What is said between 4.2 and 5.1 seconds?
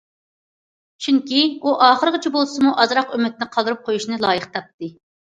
لايىق تاپتى.